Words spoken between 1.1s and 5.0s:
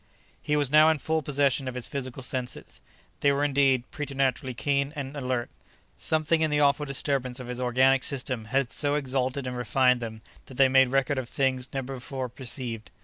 possession of his physical senses. They were, indeed, preternaturally keen